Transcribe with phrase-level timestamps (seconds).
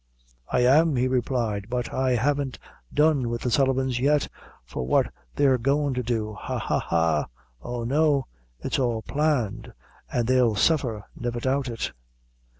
[0.51, 2.57] "I am!" he replied; "but I haven't
[2.91, 4.27] done wid the Sullivans yet,
[4.65, 7.25] for what they're goin' to do ha, ha, ha!
[7.61, 8.25] oh, no.
[8.61, 9.71] It's all planned;
[10.11, 11.91] an' they'll suffer, never doubt it."